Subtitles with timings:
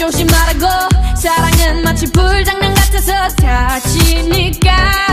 [0.00, 0.66] 조심하라고.
[1.14, 5.09] 사랑은 마치 불장난 같아서 다치니까.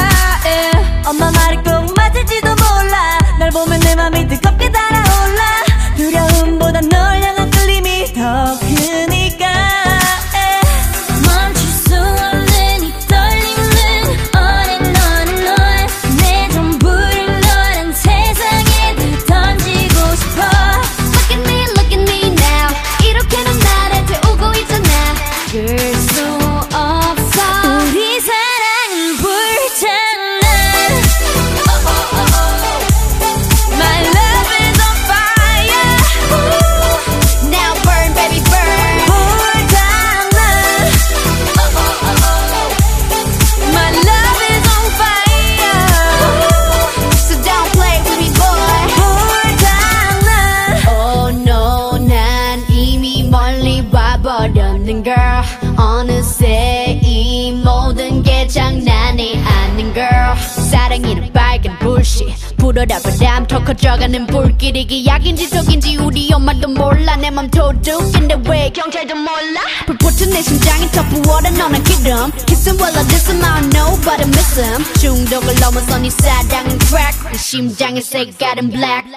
[62.78, 67.16] 물어라 바람 더 커져가는 불길이기 약인지 독인지 우리 엄마도 몰라.
[67.16, 69.62] 내 맘 도둑인데 왜 경찰도 몰라?
[69.88, 72.32] 불붙은 내 심장이 더 부어라 너나 기름.
[72.46, 74.84] Kiss him while I diss him I don't know but I miss him.
[75.00, 77.32] 중독을 넘어서 네 사랑은 crack.
[77.32, 79.10] 내 심장의 색깔은 black.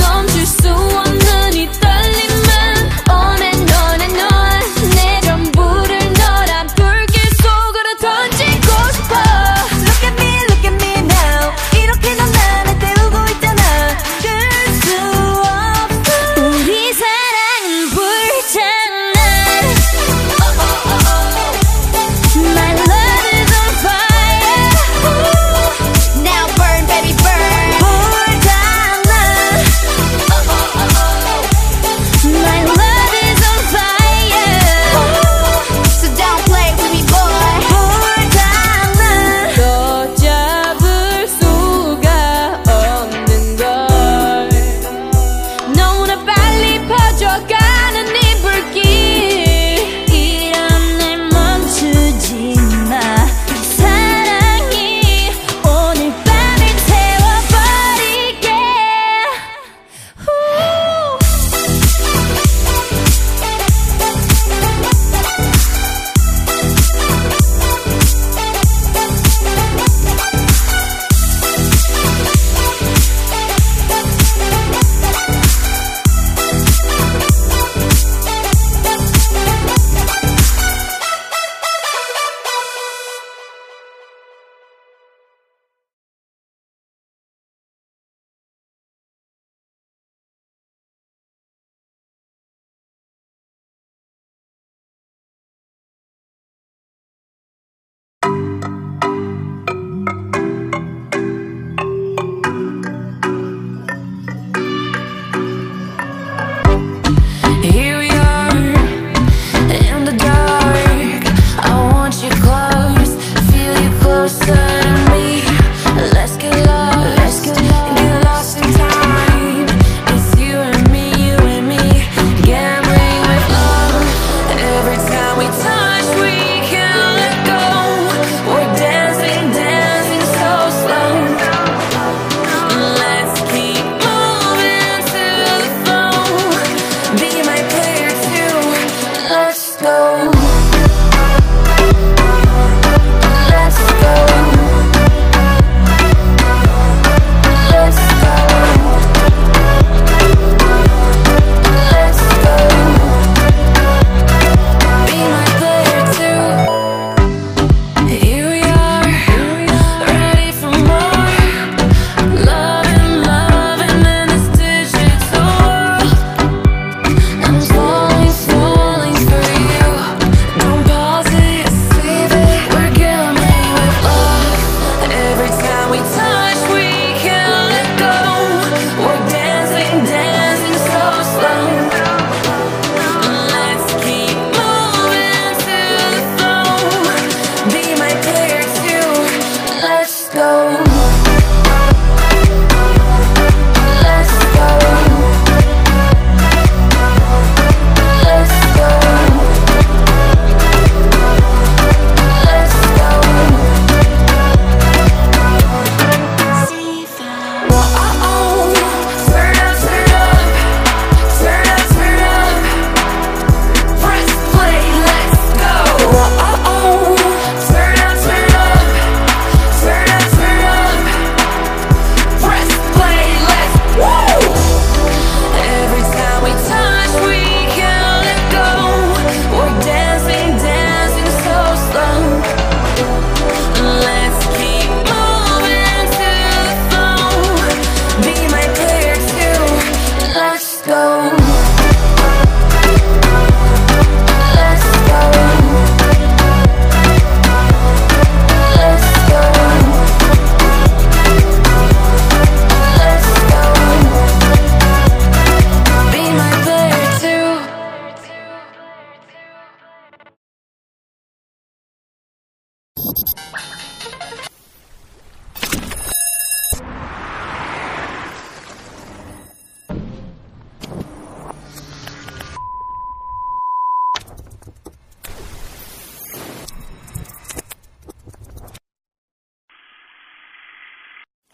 [0.00, 1.68] 멈출 수 없는 이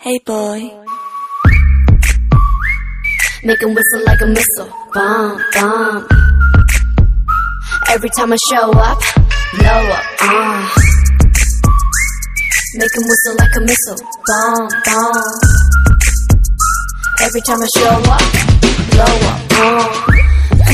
[0.07, 0.59] Hey boy.
[3.45, 4.67] Make him whistle like a missile.
[4.93, 6.07] Bomb, bomb.
[7.89, 8.99] Every time I show up,
[9.55, 10.05] blow up.
[10.19, 10.69] Uh.
[12.75, 13.95] Make him whistle like a missile.
[14.27, 15.23] Bomb, bomb.
[17.21, 18.27] Every time I show up,
[18.91, 19.39] blow up.
[19.55, 20.13] Uh.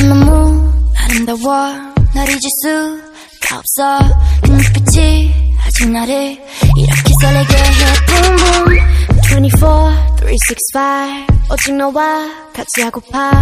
[0.07, 1.67] 너무 아름다워
[2.15, 3.99] 날 잊을 수가 없어
[4.41, 6.41] 그 눈빛이 아직 나를
[6.77, 8.92] 이렇게 설레게 해 Boom boom
[9.34, 13.32] 24, 365 오직 너와 같이 하고파?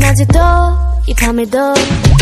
[0.00, 0.40] 낮에도
[1.06, 1.74] 이 밤에도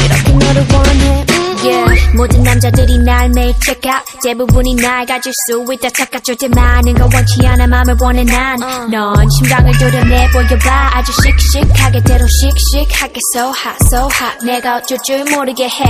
[0.05, 1.25] 이렇게 너를 원해.
[1.65, 4.05] Yeah, 모든 남자들이 날 매일 check out.
[4.25, 7.69] 대부분이 날 가질 수 있다 착각할 때 많은 거 원치 않아.
[7.69, 10.91] 맘을 원해 난넌 심장을 도려내 보여봐.
[10.95, 14.45] 아주 씩씩하게 대로 씩씩하게 so hot so hot.
[14.45, 15.85] 내가 어쩔 줄 모르게 해.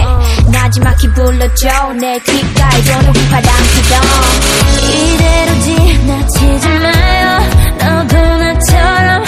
[0.53, 1.95] 나지막히 불러줘.
[1.95, 4.03] 내 귓가에 도는 휘파람 피던
[4.93, 7.49] 이대로 지나치지 마요.
[7.79, 9.25] 너도 나처럼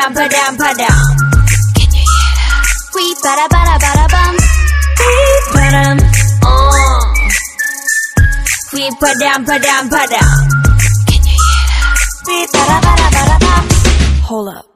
[0.00, 0.88] 휘파람 파람 파람
[2.96, 4.36] 휘바라바라바라밤
[5.52, 5.98] 휘바람
[8.72, 10.20] 휘파람 파람 파람
[12.26, 13.68] 휘바라바라바라밤
[14.30, 14.66] Hold up.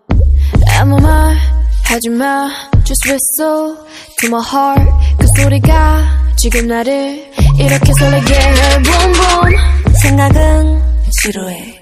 [0.79, 1.39] 아무 말
[1.85, 2.51] 하지마
[2.85, 3.79] Just whistle
[4.21, 4.85] to my heart?
[5.19, 8.83] 그 소리가 지금 나를 이렇게 설레게 해.
[8.83, 10.83] Boom boom 생각은
[11.23, 11.81] 지루해.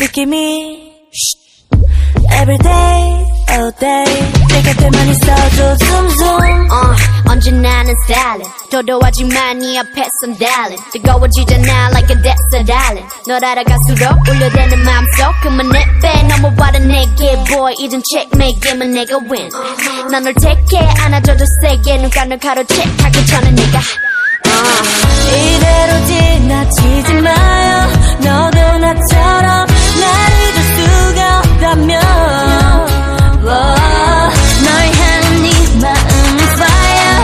[0.00, 0.88] 느낌이
[2.32, 4.32] Everyday, all day.
[4.48, 6.94] 내 곁에만 있어줘 zoom zoom 어,
[7.30, 13.08] 언제나 는 stylin 도도하지만 네 앞에선 darling 뜨거워지잖아 like a desert island.
[13.26, 15.34] 널 알아갈수록 울려대는 맘속.
[15.42, 16.22] 그만 내빼.
[16.28, 17.74] 넘어와라 내게 boy.
[17.78, 19.48] 이젠 checkmate 게임은 내가 win.
[20.10, 20.78] 난널 택해.
[21.00, 21.98] 안아줘도 세게.
[21.98, 24.50] 눈가 널 가로채하기 전에 내가 어.
[25.28, 27.88] 이대로 지나치지 마요.
[28.20, 29.66] 너도 나처럼
[30.00, 30.57] 날잊
[31.68, 31.84] Wow,
[33.44, 35.46] 널 향한 네
[35.82, 37.20] 마음은 fire.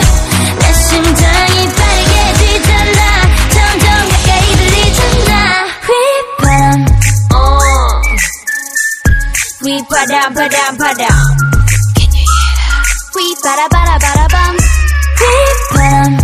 [0.60, 3.00] 내 심장이 빠르게 뛰잖아.
[3.48, 5.64] 점점 가까이 들리잖아.
[5.86, 6.84] 휘바람.
[13.14, 14.58] 휘바라바라바라밤.
[15.18, 16.20] 휘바람.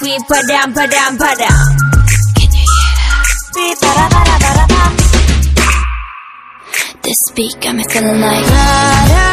[0.00, 1.42] 휘파람 파람 파람.
[1.42, 2.01] 휘바라바라바라
[7.24, 9.31] This beat got me feeling like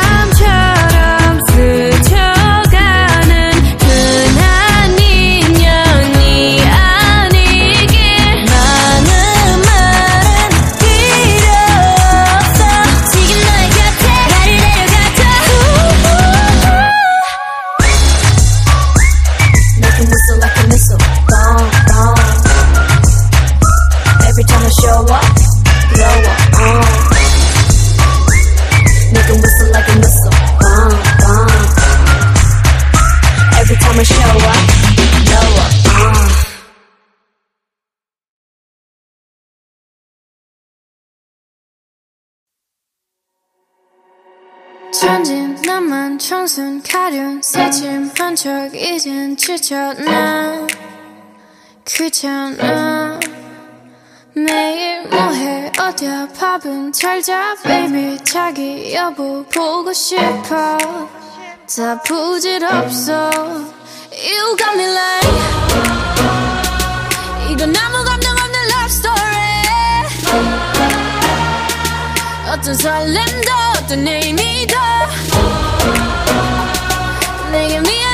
[45.00, 50.68] 천진 나만 청순 가련 새침 한 척 이젠 지쳤나?
[51.86, 53.20] 귀찮아
[54.36, 55.72] 매일 뭐해?
[55.80, 56.28] 어디야?
[56.38, 57.56] 밥은 잘자?
[57.64, 60.78] Baby 자기 여보 보고 싶어?
[61.68, 63.30] 다 부질없어.
[64.12, 65.30] You got me like
[67.52, 69.64] 이건 아무 감정 없는 love story.
[72.52, 73.52] 어떤 설렘도
[73.90, 74.76] 어떤 의미도
[77.52, 78.09] 내게 미안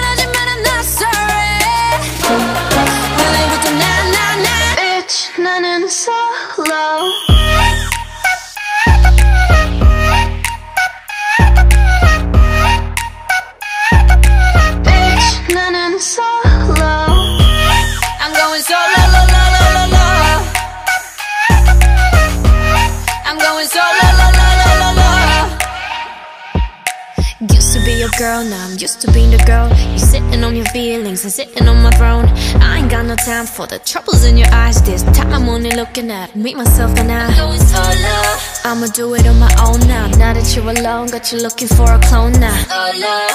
[28.18, 29.68] girl, now I'm used to being the girl.
[29.92, 32.26] You sitting on your feelings and sitting on my throne.
[32.62, 34.80] I ain't got no time for the troubles in your eyes.
[34.82, 37.34] This time I'm only looking at me, myself, and I.
[37.36, 38.16] Going solo,
[38.64, 40.06] I'ma do it on my own now.
[40.18, 42.56] Now that you're alone, got you looking for a clone now.
[42.68, 43.26] solo.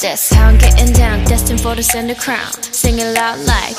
[0.00, 2.52] That's how I'm getting down, destined for the center crown.
[2.62, 3.76] Sing it loud like.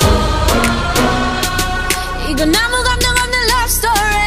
[2.28, 4.20] 이건 아무 감정 없는 love story.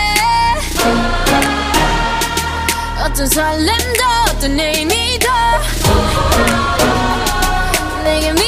[3.05, 5.06] 어떤 설렘도 어떤 의미
[8.08, 8.47] 도내